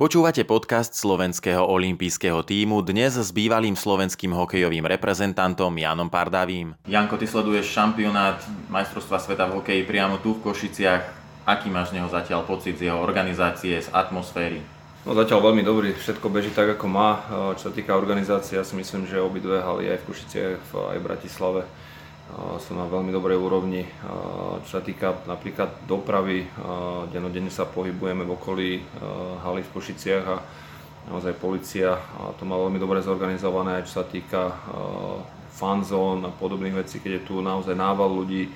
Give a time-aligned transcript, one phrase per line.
[0.00, 6.72] Počúvate podcast slovenského olympijského týmu dnes s bývalým slovenským hokejovým reprezentantom Janom Pardavým.
[6.88, 8.40] Janko, ty sleduješ šampionát
[8.72, 11.04] majstrovstva sveta v hokeji priamo tu v Košiciach.
[11.44, 14.64] Aký máš z neho zatiaľ pocit z jeho organizácie, z atmosféry?
[15.04, 17.20] No zatiaľ veľmi dobrý, všetko beží tak ako má.
[17.60, 20.64] Čo sa týka organizácie, ja si myslím, že obidve haly aj v Košiciach,
[20.96, 21.68] aj v Bratislave
[22.62, 23.82] sú na veľmi dobrej úrovni.
[24.66, 26.46] Čo sa týka napríklad dopravy,
[27.10, 28.70] denodenne sa pohybujeme v okolí
[29.42, 30.36] haly v Košiciach a
[31.10, 31.96] naozaj policia
[32.38, 34.54] to má veľmi dobre zorganizované, čo sa týka
[35.50, 38.48] fanzón a podobných vecí, keď je tu naozaj nával ľudí,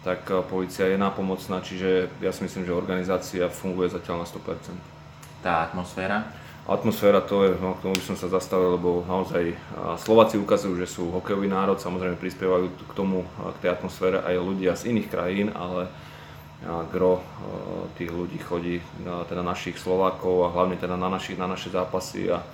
[0.00, 5.44] tak policia je nápomocná, čiže ja si myslím, že organizácia funguje zatiaľ na 100%.
[5.44, 6.24] Tá atmosféra?
[6.68, 9.56] Atmosféra to je, no, k tomu by som sa zastavil, lebo naozaj
[9.96, 13.24] Slováci ukazujú, že sú hokejový národ, samozrejme prispievajú k tomu,
[13.58, 15.88] k tej atmosfére aj ľudia z iných krajín, ale
[16.92, 17.24] gro
[17.96, 22.28] tých ľudí chodí na teda našich Slovákov a hlavne teda na, našich, na naše zápasy
[22.28, 22.44] a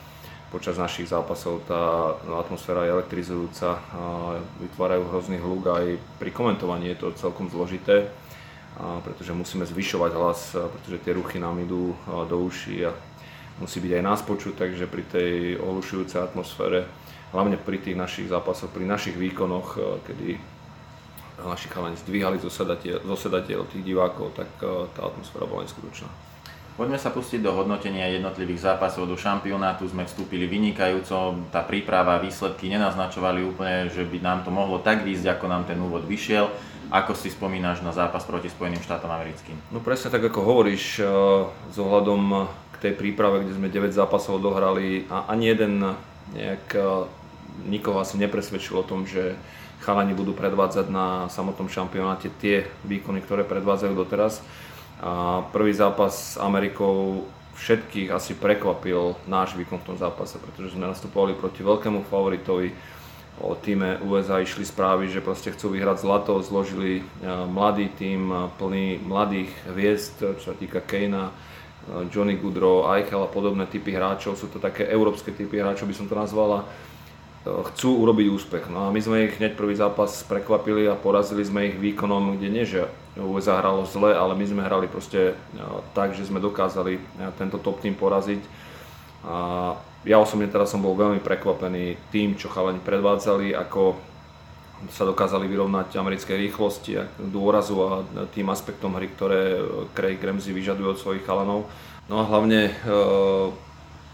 [0.54, 3.82] počas našich zápasov tá atmosféra je elektrizujúca,
[4.62, 8.06] vytvárajú hrozný hluk aj pri komentovaní je to celkom zložité,
[9.02, 12.94] pretože musíme zvyšovať hlas, pretože tie ruchy nám idú do uší a
[13.60, 16.84] musí byť aj nás počuť, takže pri tej ohlušujúcej atmosfére,
[17.32, 20.28] hlavne pri tých našich zápasoch, pri našich výkonoch, eh, kedy
[21.36, 26.08] naši chalani zdvíhali zosedatiel tých divákov, tak eh, tá atmosféra bola neskutočná.
[26.76, 29.88] Poďme sa pustiť do hodnotenia jednotlivých zápasov do šampionátu.
[29.88, 35.24] Sme vstúpili vynikajúco, tá príprava, výsledky nenaznačovali úplne, že by nám to mohlo tak výjsť,
[35.24, 36.52] ako nám ten úvod vyšiel.
[36.92, 39.56] Ako si spomínaš na zápas proti Spojeným štátom americkým?
[39.72, 41.08] No presne tak, ako hovoríš, eh,
[41.72, 42.44] s ohľadom
[42.76, 45.96] k tej príprave, kde sme 9 zápasov odohrali a ani jeden
[46.36, 46.80] nejak e,
[47.64, 49.32] nikoho asi nepresvedčil o tom, že
[49.80, 54.44] chalani budú predvádzať na samotnom šampionáte tie výkony, ktoré predvádzajú doteraz.
[55.00, 60.88] A prvý zápas s Amerikou všetkých asi prekvapil náš výkon v tom zápase, pretože sme
[60.88, 62.72] nastupovali proti veľkému favoritovi.
[63.36, 69.04] O týme USA išli správy, že proste chcú vyhrať zlato, zložili e, mladý tým plný
[69.04, 71.28] mladých hviezd, čo sa týka Kejna,
[72.10, 76.10] Johnny Goodrow, Eichel a podobné typy hráčov, sú to také európske typy hráčov, by som
[76.10, 76.66] to nazvala,
[77.46, 78.64] chcú urobiť úspech.
[78.74, 82.48] No a my sme ich hneď prvý zápas prekvapili a porazili sme ich výkonom, kde
[82.50, 85.38] nie, že USA hralo zle, ale my sme hrali proste
[85.94, 86.98] tak, že sme dokázali
[87.38, 88.42] tento top tým poraziť.
[89.22, 89.36] A
[90.02, 93.94] ja osobne teraz som bol veľmi prekvapený tým, čo chalani predvádzali, ako
[94.92, 98.04] sa dokázali vyrovnať americkej rýchlosti a dôrazu a
[98.36, 99.56] tým aspektom hry, ktoré
[99.96, 101.64] Craig Ramsey vyžaduje od svojich chalanov.
[102.06, 102.72] No a hlavne e,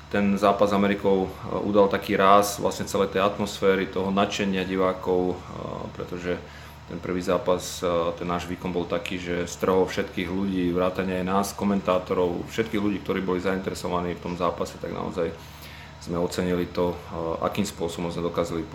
[0.08, 1.30] ten zápas s Amerikou e,
[1.66, 5.36] udal taký ráz vlastne celej tej atmosféry, toho nadšenia divákov, e,
[5.98, 6.38] pretože
[6.88, 7.80] ten prvý zápas,
[8.18, 12.98] ten náš výkon bol taký, že strhol všetkých ľudí, vrátane aj nás, komentátorov, všetkých ľudí,
[13.00, 15.32] ktorí boli zainteresovaní v tom zápase, tak naozaj
[16.02, 16.98] sme ocenili to,
[17.38, 18.66] akým spôsobom sme dokázali,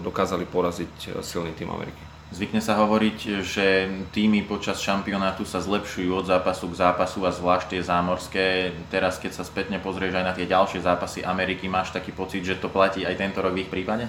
[0.00, 2.00] dokázali poraziť e, silný tým Ameriky.
[2.32, 3.66] Zvykne sa hovoriť, že
[4.10, 8.46] týmy počas šampionátu sa zlepšujú od zápasu k zápasu a zvlášť tie zámorské.
[8.88, 12.58] Teraz, keď sa spätne pozrieš aj na tie ďalšie zápasy Ameriky, máš taký pocit, že
[12.58, 14.08] to platí aj tento rok v ich prípade?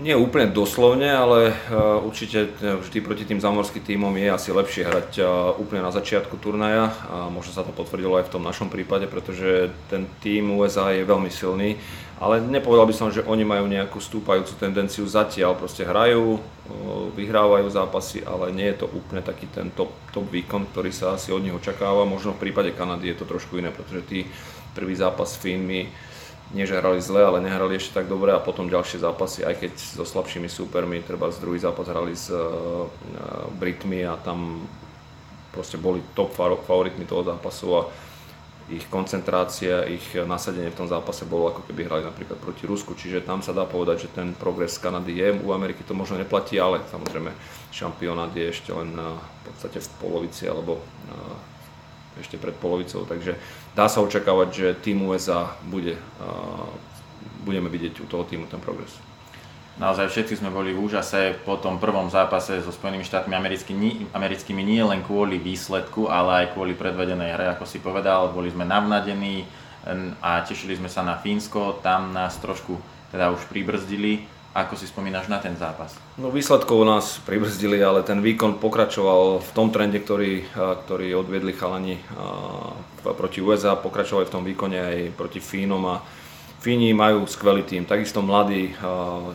[0.00, 1.52] Nie úplne doslovne, ale
[2.00, 5.10] určite vždy proti tým zamorským týmom je asi lepšie hrať
[5.60, 9.68] úplne na začiatku turnaja a možno sa to potvrdilo aj v tom našom prípade, pretože
[9.92, 11.76] ten tým USA je veľmi silný,
[12.22, 16.38] ale nepovedal by som, že oni majú nejakú stúpajúcu tendenciu zatiaľ, proste hrajú,
[17.18, 21.34] vyhrávajú zápasy, ale nie je to úplne taký ten top, top výkon, ktorý sa asi
[21.34, 22.06] od nich očakáva.
[22.06, 24.24] Možno v prípade Kanady je to trošku iné, pretože tí
[24.72, 25.90] prvý zápas s Fínmi
[26.52, 29.72] nie že hrali zle, ale nehrali ešte tak dobre a potom ďalšie zápasy, aj keď
[29.76, 32.88] so slabšími súpermi, treba z druhý zápas hrali s uh,
[33.56, 34.68] Britmi a tam
[35.52, 37.82] proste boli top favoritmi toho zápasu a
[38.72, 43.20] ich koncentrácia, ich nasadenie v tom zápase bolo ako keby hrali napríklad proti Rusku, čiže
[43.20, 46.56] tam sa dá povedať, že ten progres z Kanady je, u Ameriky to možno neplatí,
[46.56, 47.34] ale samozrejme
[47.74, 50.80] šampionát je ešte len v podstate v polovici alebo
[52.20, 53.38] ešte pred polovicou, takže
[53.72, 55.96] dá sa očakávať, že tým USA bude,
[57.46, 58.92] budeme vidieť u toho týmu ten progres.
[59.72, 64.60] Naozaj všetci sme boli v úžase po tom prvom zápase so Spojenými štátmi americkými, americkými
[64.60, 68.28] nie len kvôli výsledku, ale aj kvôli predvedenej hre, ako si povedal.
[68.36, 69.48] Boli sme navnadení
[70.20, 72.76] a tešili sme sa na Fínsko, tam nás trošku
[73.16, 75.96] teda už pribrzdili ako si spomínaš na ten zápas?
[76.20, 81.96] No výsledkov nás pribrzdili, ale ten výkon pokračoval v tom trende, ktorý, ktorý odviedli chalani
[83.00, 86.04] proti USA, pokračovali v tom výkone aj proti Fínom a
[86.62, 88.70] Fíni majú skvelý tým, takisto mladý,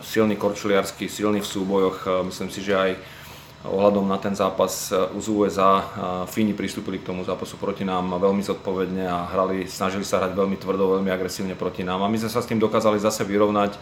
[0.00, 2.90] silný korčuliarsky, silný v súbojoch, myslím si, že aj
[3.68, 5.84] ohľadom na ten zápas z USA.
[6.24, 10.56] Fíni pristúpili k tomu zápasu proti nám veľmi zodpovedne a hrali, snažili sa hrať veľmi
[10.56, 12.00] tvrdo, veľmi agresívne proti nám.
[12.00, 13.76] A my sme sa s tým dokázali zase vyrovnať.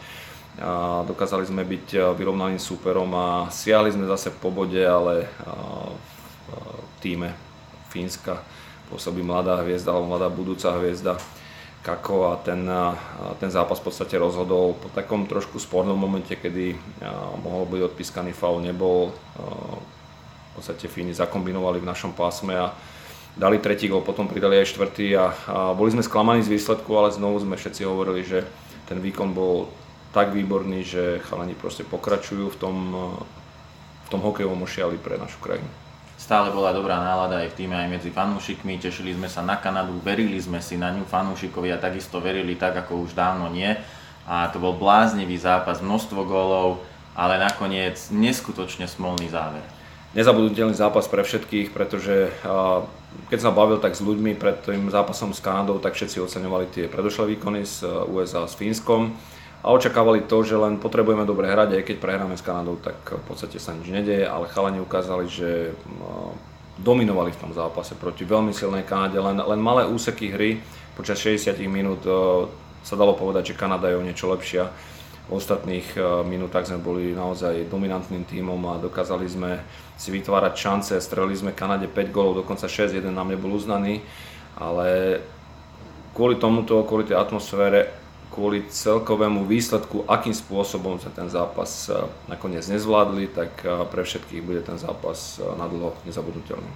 [0.57, 7.37] A dokázali sme byť vyrovnaným súperom a siahli sme zase po bode, ale v týme
[7.93, 8.41] Fínska
[8.89, 11.21] pôsobí mladá hviezda alebo mladá budúca hviezda
[11.87, 12.67] Kako a ten,
[13.39, 16.75] ten zápas v podstate rozhodol po takom trošku spornom momente, kedy
[17.47, 19.15] mohol byť odpískaný faul, nebol.
[19.39, 22.75] V podstate Fíni zakombinovali v našom pásme a
[23.39, 27.15] dali tretí gol, potom pridali aj štvrtý a, a boli sme sklamaní z výsledku, ale
[27.15, 28.43] znovu sme všetci hovorili, že
[28.89, 29.71] ten výkon bol
[30.17, 32.77] tak výborný, že chalani proste pokračujú v tom,
[34.01, 35.69] v tom hokejovom ošiali pre našu krajinu.
[36.17, 40.01] Stále bola dobrá nálada aj v týme, aj medzi fanúšikmi, tešili sme sa na Kanadu,
[40.01, 43.77] verili sme si na ňu, fanúšikovia takisto verili tak, ako už dávno nie.
[44.25, 46.81] A to bol bláznivý zápas, množstvo gólov,
[47.13, 49.61] ale nakoniec neskutočne smolný záver.
[50.17, 52.33] Nezabudnutelný zápas pre všetkých, pretože
[53.29, 56.89] keď som bavil tak s ľuďmi pred tým zápasom s Kanadou, tak všetci oceňovali tie
[56.89, 59.13] predošlé výkony z USA s Fínskom
[59.65, 63.25] a očakávali to, že len potrebujeme dobre hrať, aj keď prehráme s Kanadou, tak v
[63.27, 65.75] podstate sa nič nedeje, ale chalani ukázali, že
[66.77, 70.61] dominovali v tom zápase proti veľmi silnej Kanade, len, len malé úseky hry
[70.95, 72.05] počas 60 minút
[72.87, 74.71] sa dalo povedať, že Kanada je o niečo lepšia.
[75.27, 79.59] V ostatných minútach sme boli naozaj dominantným tímom a dokázali sme
[79.99, 84.07] si vytvárať šance, strelili sme Kanade 5 gólov, dokonca 6, jeden nám nebol uznaný,
[84.55, 85.19] ale
[86.15, 87.91] kvôli tomuto, kvôli tej atmosfére
[88.31, 91.97] kvôli celkovému výsledku, akým spôsobom sa ten zápas eh,
[92.29, 96.69] nakoniec nezvládli, tak eh, pre všetkých bude ten zápas eh, nadlho nezabudnutelný.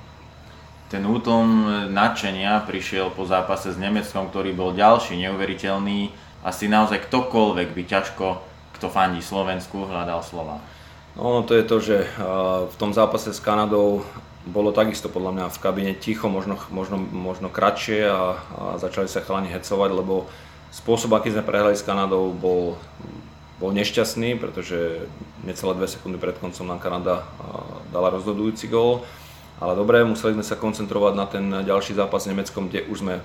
[0.91, 6.11] Ten útom nadšenia prišiel po zápase s Nemeckom, ktorý bol ďalší, neuveriteľný.
[6.43, 8.27] Asi naozaj ktokoľvek by ťažko,
[8.75, 10.59] kto fandí Slovensku, hľadal slova.
[11.15, 11.97] No, to je to, že
[12.67, 14.03] v tom zápase s Kanadou
[14.43, 19.23] bolo takisto podľa mňa v kabine ticho, možno, možno, možno kratšie a, a začali sa
[19.23, 20.27] chalani hecovať, lebo
[20.71, 22.79] Spôsob, aký sme prehrali s Kanadou, bol,
[23.59, 25.07] bol nešťastný, pretože
[25.43, 27.27] necelé dve sekundy pred koncom nám Kanada
[27.91, 29.03] dala rozhodujúci gól.
[29.61, 33.21] Ale dobre, museli sme sa koncentrovať na ten ďalší zápas s Nemeckom, kde už sme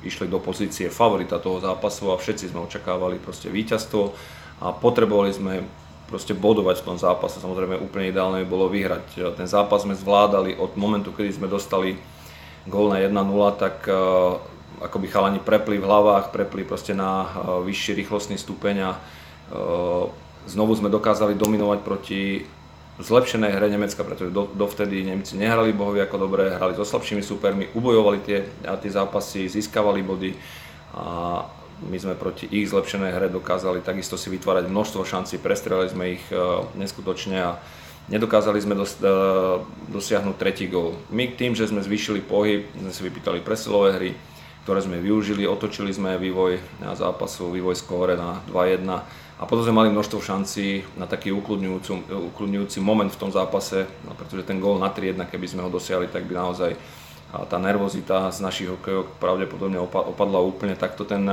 [0.00, 4.16] išli do pozície favorita toho zápasu a všetci sme očakávali proste víťazstvo
[4.64, 5.62] a potrebovali sme
[6.08, 7.38] proste bodovať v tom zápase.
[7.38, 9.36] Samozrejme úplne ideálne bolo vyhrať.
[9.38, 11.94] Ten zápas sme zvládali od momentu, kedy sme dostali
[12.66, 13.14] gól na 1-0,
[13.60, 13.86] tak
[14.78, 17.30] ako by chalani prepli v hlavách, prepli proste na eh,
[17.66, 20.04] vyšší rýchlostný stupeň a eh,
[20.46, 22.46] znovu sme dokázali dominovať proti
[23.00, 27.72] zlepšenej hre Nemecka, pretože do, dovtedy Nemci nehrali bohovi ako dobre, hrali so slabšími supermi,
[27.72, 30.36] ubojovali tie, tie zápasy, získavali body
[30.92, 31.04] a
[31.80, 36.24] my sme proti ich zlepšenej hre dokázali takisto si vytvárať množstvo šancí, prestrelili sme ich
[36.28, 37.56] uh, neskutočne a
[38.12, 39.00] nedokázali sme dos,
[39.88, 41.00] dosiahnuť tretí gól.
[41.08, 44.10] My tým, že sme zvýšili pohyb, sme si vypýtali presilové hry,
[44.70, 49.82] ktoré sme využili, otočili sme vývoj na zápasu, vývoj skóre na 2-1 a potom sme
[49.82, 54.86] mali množstvo šancí na taký ukludňujúci, moment v tom zápase, no, pretože ten gól na
[54.86, 56.78] 3-1, keby sme ho dosiahli, tak by naozaj
[57.50, 60.78] tá nervozita z našich hokejov pravdepodobne opadla úplne.
[60.78, 61.26] Takto ten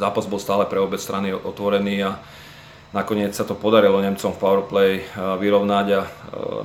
[0.00, 2.16] zápas bol stále pre obe strany otvorený a
[2.96, 4.90] nakoniec sa to podarilo Nemcom v powerplay
[5.36, 6.02] vyrovnať a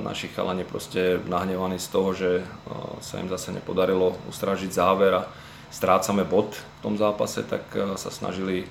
[0.00, 2.30] naši chalani proste nahnevaní z toho, že
[3.04, 5.28] sa im zase nepodarilo ustražiť záver a
[5.70, 8.66] strácame bod v tom zápase, tak eh, sa snažili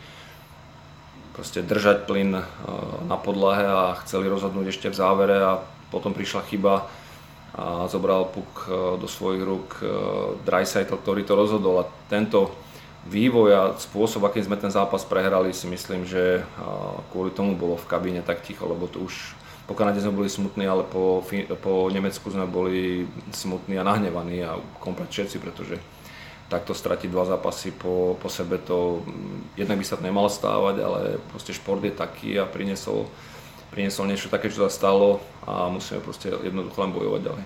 [1.35, 2.45] proste držať plyn eh,
[3.05, 5.61] na podlahe a chceli rozhodnúť ešte v závere a
[5.91, 6.87] potom prišla chyba
[7.55, 9.79] a zobral puk eh, do svojich rúk
[10.43, 11.83] Dreisaitl, ktorý to rozhodol.
[11.83, 12.51] A tento
[13.05, 16.41] vývoj a spôsob, akým sme ten zápas prehrali, si myslím, že
[17.13, 19.37] kvôli tomu bolo v kabíne tak ticho, lebo to už
[19.69, 21.21] po Kanade sme boli smutní, ale po,
[21.61, 25.77] po Nemecku sme boli smutní a nahnevaní a komplet všetci, pretože
[26.45, 30.75] takto stratiť dva zápasy po, po sebe, to mm, jednak by sa to nemalo stávať,
[30.81, 30.99] ale
[31.33, 33.09] proste šport je taký a priniesol,
[33.73, 37.45] priniesol niečo také, čo sa stalo a musíme proste jednoducho len bojovať ďalej.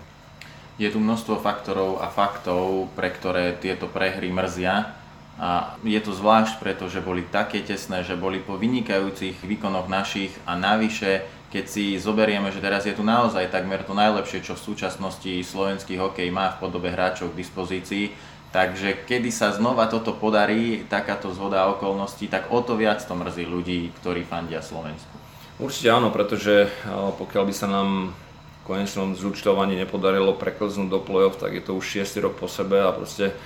[0.80, 4.96] Je tu množstvo faktorov a faktov, pre ktoré tieto prehry mrzia.
[5.40, 10.36] A je to zvlášť preto, že boli také tesné, že boli po vynikajúcich výkonoch našich
[10.44, 14.66] a navyše, keď si zoberieme, že teraz je tu naozaj takmer to najlepšie, čo v
[14.72, 18.12] súčasnosti slovenský hokej má v podobe hráčov k dispozícii,
[18.50, 23.46] Takže kedy sa znova toto podarí, takáto zhoda okolností, tak o to viac to mrzí
[23.46, 25.14] ľudí, ktorí fandia Slovensku.
[25.62, 31.58] Určite áno, pretože pokiaľ by sa nám v konečnom zúčtovaní nepodarilo preklznúť do play-off, tak
[31.58, 33.38] je to už 6 rok po sebe a proste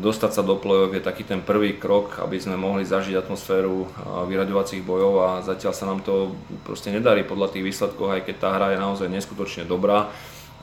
[0.00, 3.84] dostať sa do play-off je taký ten prvý krok, aby sme mohli zažiť atmosféru
[4.30, 6.32] vyraďovacích bojov a zatiaľ sa nám to
[6.64, 10.08] proste nedarí podľa tých výsledkov, aj keď tá hra je naozaj neskutočne dobrá.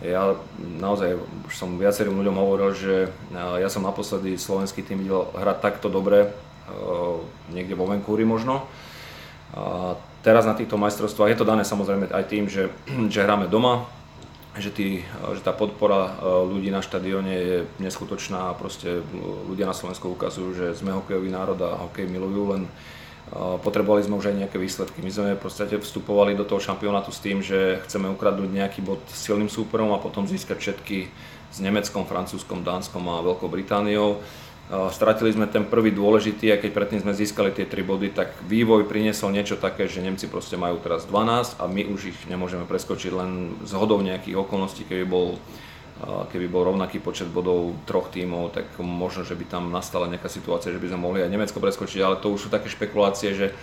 [0.04, 1.16] Ja naozaj
[1.48, 2.96] už som viacerým ľuďom hovoril, že
[3.32, 6.36] ja som naposledy slovenský tým videl hrať takto dobre,
[7.54, 8.68] niekde vo Vancouveri možno.
[9.56, 12.74] A teraz na týchto majstrovstvách je to dané samozrejme aj tým, že,
[13.14, 13.88] že hráme doma,
[14.56, 15.04] že, tí,
[15.36, 16.12] že tá podpora e,
[16.48, 19.04] ľudí na štadióne je neskutočná a proste
[19.48, 22.70] ľudia na Slovensku ukazujú, že sme hokejový národ a hokej milujú, len e,
[23.34, 25.02] potrebovali sme už aj nejaké výsledky.
[25.02, 29.02] My sme v podstate vstupovali do toho šampionátu s tým, že chceme ukradnúť nejaký bod
[29.10, 31.10] silným súperom a potom získať všetky
[31.50, 34.22] s Nemeckom, Francúzskom, Dánskom a Veľkou Britániou.
[34.66, 38.90] Stratili sme ten prvý dôležitý, a keď predtým sme získali tie 3 body, tak vývoj
[38.90, 43.12] priniesol niečo také, že Nemci proste majú teraz 12 a my už ich nemôžeme preskočiť
[43.14, 45.38] len z hodou nejakých okolností, keby bol,
[46.04, 50.76] keby bol rovnaký počet bodov troch tímov, tak možno, že by tam nastala nejaká situácia,
[50.76, 53.56] že by sme mohli aj Nemecko preskočiť, ale to už sú také špekulácie, že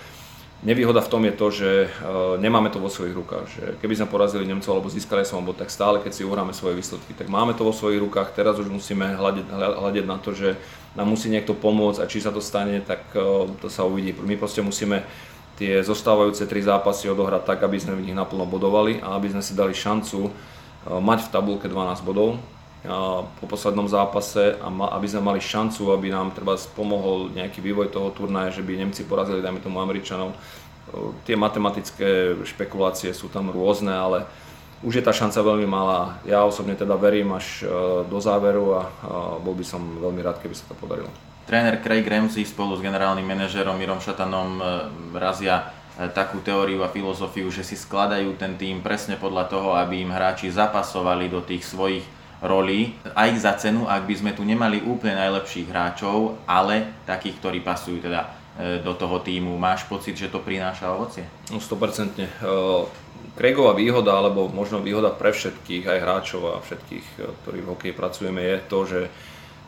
[0.63, 1.71] Nevýhoda v tom je to, že
[2.39, 3.47] nemáme to vo svojich rukách.
[3.51, 6.79] Že keby sme porazili Nemcov alebo získali som bod, tak stále keď si uhráme svoje
[6.79, 8.31] výsledky, tak máme to vo svojich rukách.
[8.31, 10.55] Teraz už musíme hľadiť, hľadiť na to, že
[10.95, 14.15] nám musí niekto pomôcť a či sa to stane, tak e, to sa uvidí.
[14.23, 15.03] My proste musíme
[15.59, 19.43] tie zostávajúce tri zápasy odohrať tak, aby sme v nich naplno bodovali a aby sme
[19.43, 20.31] si dali šancu e,
[20.87, 22.39] mať v tabulke 12 bodov e,
[23.39, 28.11] po poslednom zápase a aby sme mali šancu, aby nám treba pomohol nejaký vývoj toho
[28.11, 30.35] turnaja, že by Nemci porazili, dajme tomu Američanov.
[31.23, 34.27] Tie matematické špekulácie sú tam rôzne, ale
[34.83, 36.19] už je tá šanca veľmi malá.
[36.27, 37.63] Ja osobne teda verím až
[38.11, 38.91] do záveru a
[39.39, 41.07] bol by som veľmi rád, keby sa to podarilo.
[41.47, 44.59] Tréner Craig Ramsey spolu s generálnym manažerom Mirom Šatanom
[45.15, 45.71] razia
[46.17, 50.49] takú teóriu a filozofiu, že si skladajú ten tým presne podľa toho, aby im hráči
[50.49, 52.05] zapasovali do tých svojich
[52.43, 57.59] rolí, aj za cenu, ak by sme tu nemali úplne najlepších hráčov, ale takých, ktorí
[57.63, 58.35] pasujú teda
[58.83, 59.57] do toho týmu.
[59.57, 61.25] Máš pocit, že to prináša ovocie?
[61.49, 62.19] No 100%.
[63.33, 67.07] Craigová výhoda, alebo možno výhoda pre všetkých, aj hráčov a všetkých,
[67.47, 69.01] ktorí v hokeji pracujeme, je to, že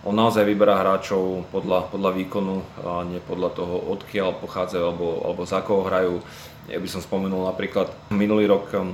[0.04, 5.42] on naozaj vyberá hráčov podľa, podľa výkonu a nie podľa toho, odkiaľ pochádzajú alebo, alebo
[5.48, 6.20] za koho hrajú.
[6.68, 8.84] Ja by som spomenul napríklad minulý rok eh,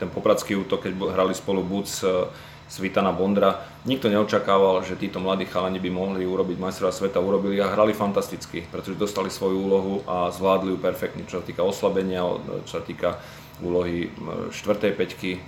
[0.00, 2.28] ten popradský útok, keď hrali spolu Buc, eh,
[2.64, 3.60] Svitana Bondra.
[3.84, 8.64] Nikto neočakával, že títo mladí chalani by mohli urobiť majstra sveta, urobili a hrali fantasticky,
[8.72, 12.24] pretože dostali svoju úlohu a zvládli ju perfektne, čo sa týka oslabenia,
[12.64, 13.20] čo sa týka
[13.60, 14.08] úlohy
[14.48, 14.96] 4.
[14.96, 15.44] peťky.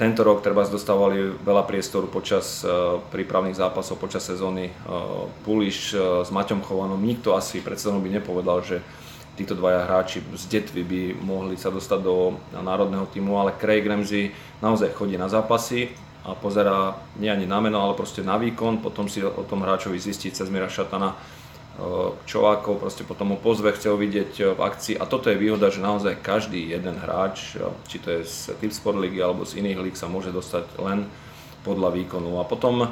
[0.00, 2.72] Tento rok treba dostávali veľa priestoru počas e,
[3.12, 4.72] prípravných zápasov, počas sezóny.
[4.72, 4.74] E,
[5.44, 5.92] Puliš
[6.24, 8.80] s Maťom Chovanom, nikto asi pred sezónou by nepovedal, že
[9.36, 12.32] títo dvaja hráči z detvy by mohli sa dostať do
[12.64, 14.32] národného týmu, ale Craig Ramsey
[14.64, 15.92] naozaj chodí na zápasy
[16.24, 20.00] a pozera nie ani na meno, ale proste na výkon, potom si o tom hráčovi
[20.00, 21.12] zistí cez Mira Šatana,
[22.28, 25.80] Čovákov proste potom ho pozve, chcel vidieť e, v akcii a toto je výhoda, že
[25.80, 29.80] naozaj každý jeden hráč, e, či to je z Tip Sport League alebo z iných
[29.80, 31.08] líg sa môže dostať len
[31.64, 32.36] podľa výkonu.
[32.36, 32.88] A potom e,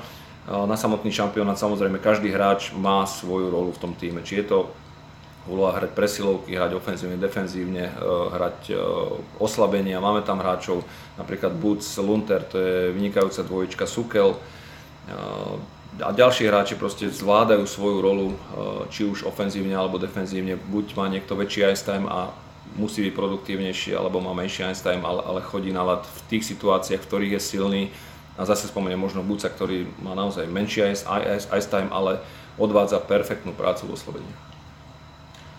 [0.48, 4.24] na samotný šampionát samozrejme každý hráč má svoju rolu v tom týme.
[4.24, 4.58] Či je to
[5.48, 7.88] úloha hrať presilovky, hrať ofenzívne, defenzívne,
[8.36, 8.68] hrať
[9.40, 9.96] oslabenia.
[9.96, 10.84] Máme tam hráčov,
[11.16, 14.36] napríklad Boots, Lunter, to je vynikajúca dvojička, Sukel,
[15.98, 18.36] a ďalší hráči proste zvládajú svoju rolu, e,
[18.90, 20.54] či už ofenzívne alebo defenzívne.
[20.54, 22.30] Buď má niekto väčší ice time a
[22.78, 26.44] musí byť produktívnejší, alebo má menší ice time, ale, ale chodí na lat v tých
[26.46, 27.82] situáciách, v ktorých je silný.
[28.38, 31.02] A zase spomeniem možno Buca, ktorý má naozaj menší ice,
[31.34, 32.22] ice, time, ale
[32.54, 34.30] odvádza perfektnú prácu vo Slovení.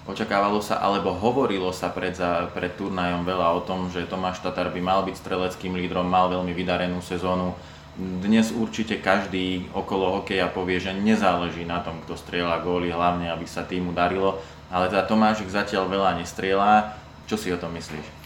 [0.08, 4.72] Očakávalo sa, alebo hovorilo sa pred, za, pred turnajom veľa o tom, že Tomáš Tatar
[4.72, 7.54] by mal byť streleckým lídrom, mal veľmi vydarenú sezónu
[8.00, 13.44] dnes určite každý okolo hokeja povie, že nezáleží na tom, kto strieľa góly, hlavne aby
[13.44, 14.40] sa týmu darilo,
[14.72, 16.96] ale teda Tomášik zatiaľ veľa nestrieľa.
[17.28, 18.18] Čo si o tom myslíš?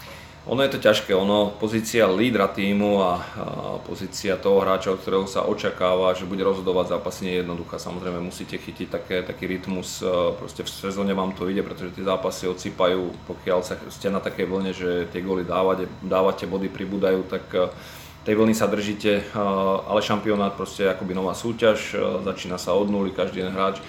[0.44, 3.16] Ono je to ťažké, ono, pozícia lídra týmu a, a
[3.80, 7.80] pozícia toho hráča, od ktorého sa očakáva, že bude rozhodovať zápasy, nie je jednoduchá.
[7.80, 10.04] Samozrejme musíte chytiť také, taký rytmus,
[10.36, 14.44] proste v sezóne vám to ide, pretože tie zápasy odsýpajú, pokiaľ sa, ste na takej
[14.44, 17.48] vlne, že tie góly dávate, dávate, body pribúdajú, tak
[18.24, 19.36] tej vlny sa držíte,
[19.84, 21.92] ale šampionát proste je akoby nová súťaž,
[22.24, 23.84] začína sa od nuly, každý jeden hráč.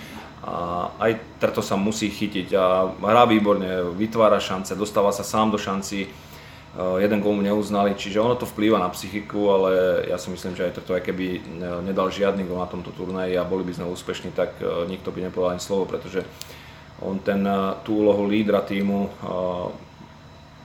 [0.46, 5.58] A aj preto sa musí chytiť a hrá výborne, vytvára šance, dostáva sa sám do
[5.58, 6.06] šanci,
[6.75, 10.70] jeden gól mu neuznali, čiže ono to vplýva na psychiku, ale ja si myslím, že
[10.70, 11.42] aj toto, aj keby
[11.88, 15.56] nedal žiadny gól na tomto turnaji a boli by sme úspešní, tak nikto by nepovedal
[15.56, 16.22] ani slovo, pretože
[17.00, 17.48] on ten,
[17.88, 19.08] tú úlohu lídra týmu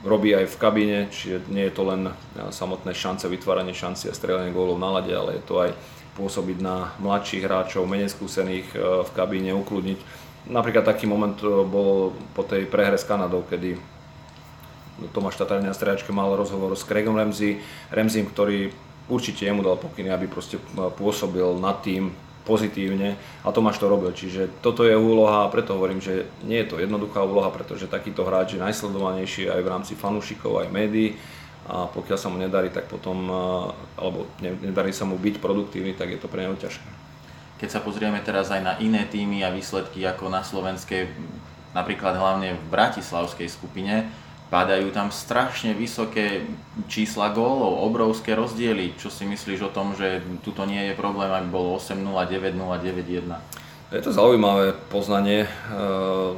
[0.00, 2.12] robí aj v kabíne, čiže nie je to len
[2.52, 5.70] samotné šance, vytváranie šanci a strelanie gólov na lade, ale je to aj
[6.16, 9.98] pôsobiť na mladších hráčov, menej skúsených v kabíne, ukludniť.
[10.48, 13.76] Napríklad taký moment bol po tej prehre s Kanadou, kedy
[15.12, 17.60] Tomáš Tatarina na stredačke mal rozhovor s Craigom Ramsey,
[17.92, 18.72] Ramsey, ktorý
[19.08, 20.56] určite jemu dal pokyny, aby proste
[20.96, 22.12] pôsobil nad tým
[22.50, 23.14] pozitívne
[23.46, 24.10] a Tomáš to robil.
[24.10, 28.26] Čiže toto je úloha a preto hovorím, že nie je to jednoduchá úloha, pretože takýto
[28.26, 31.14] hráč je najsledovanejší aj v rámci fanúšikov, aj médií
[31.70, 33.30] a pokiaľ sa mu nedarí, tak potom,
[33.94, 36.90] alebo nedarí sa mu byť produktívny, tak je to pre neho ťažké.
[37.62, 41.12] Keď sa pozrieme teraz aj na iné týmy a výsledky ako na slovenskej,
[41.70, 44.10] napríklad hlavne v bratislavskej skupine,
[44.50, 46.42] padajú tam strašne vysoké
[46.90, 48.98] čísla gólov, obrovské rozdiely.
[48.98, 53.30] Čo si myslíš o tom, že tuto nie je problém, ak bolo 8-0, 9-0, 9-1?
[53.90, 55.50] Je to zaujímavé poznanie eh,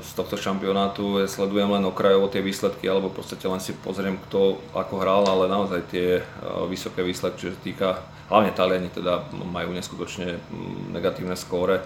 [0.01, 1.21] z tohto šampionátu.
[1.21, 5.25] Ja sledujem len okrajovo tie výsledky, alebo v podstate len si pozriem, kto ako hral,
[5.29, 6.25] ale naozaj tie eh,
[6.69, 7.89] vysoké výsledky, čo sa týka,
[8.33, 11.85] hlavne Taliani teda majú neskutočne mm, negatívne skóre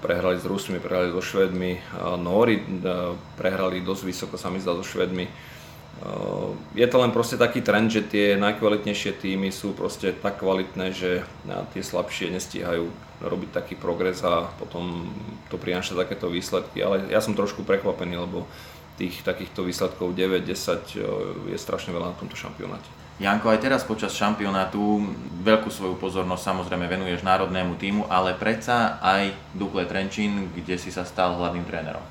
[0.00, 1.76] prehrali s Rusmi, prehrali so Švedmi,
[2.16, 2.64] Nóri e,
[3.36, 5.28] prehrali dosť vysoko sa mi zdá so Švedmi.
[5.28, 5.32] E,
[6.72, 11.20] je to len proste taký trend, že tie najkvalitnejšie týmy sú proste tak kvalitné, že
[11.76, 15.10] tie slabšie nestíhajú robiť taký progres a potom
[15.50, 16.80] to prináša takéto výsledky.
[16.80, 18.46] Ale ja som trošku prekvapený, lebo
[18.98, 21.06] tých takýchto výsledkov 9-10 e,
[21.54, 22.88] je strašne veľa na tomto šampionáte.
[23.18, 25.02] Janko, aj teraz počas šampionátu
[25.42, 31.02] veľkú svoju pozornosť samozrejme venuješ národnému týmu, ale predsa aj Dukle Trenčín, kde si sa
[31.02, 32.02] stal hlavným trénerom.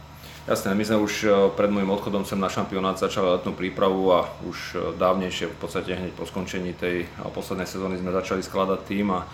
[0.48, 4.32] Jasné, my sme už e, pred môjim odchodom sem na šampionát začali letnú prípravu a
[4.48, 9.08] už e, dávnejšie, v podstate hneď po skončení tej poslednej sezóny sme začali skladať tým
[9.12, 9.28] a e,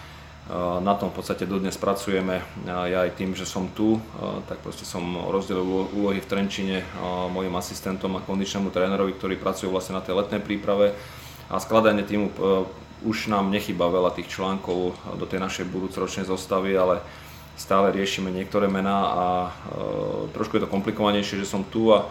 [0.78, 2.42] na tom v podstate dodnes pracujeme.
[2.70, 3.98] Ja aj tým, že som tu,
[4.46, 6.82] tak proste som rozdelil úlohy v Trenčine
[7.30, 10.98] mojim asistentom a kondičnému trénerovi, ktorí pracujú vlastne na tej letnej príprave
[11.50, 12.34] a skladanie týmu e,
[13.04, 17.04] už nám nechyba veľa tých článkov do tej našej budúcoročnej zostavy, ale
[17.60, 19.52] stále riešime niektoré mená a e,
[20.32, 22.08] trošku je to komplikovanejšie, že som tu a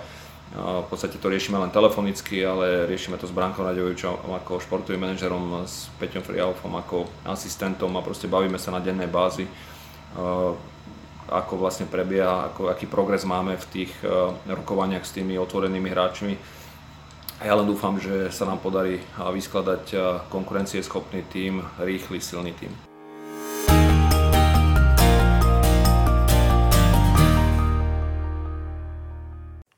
[0.53, 5.65] v podstate to riešime len telefonicky, ale riešime to s Brankom Raďovičom ako športovým manažerom,
[5.65, 9.53] s Peťom Frialfom ako asistentom a proste bavíme sa na dennej bázi, e,
[11.33, 13.93] ako vlastne prebieha, ako, aký progres máme v tých
[14.45, 16.35] rokovaniach s tými otvorenými hráčmi
[17.43, 19.99] a ja len dúfam, že sa nám podarí vyskladať
[20.31, 22.71] konkurencieschopný tím, rýchly, silný tím.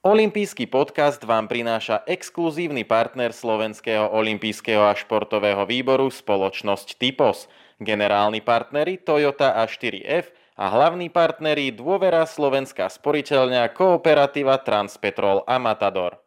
[0.04, 7.48] Olympijský podcast vám prináša exkluzívny partner Slovenského olympijského a športového výboru spoločnosť Typos,
[7.80, 10.28] generálni partneri Toyota a 4F
[10.60, 16.23] a hlavní partneri Dôvera Slovenská sporiteľňa Kooperativa Transpetrol a Matador.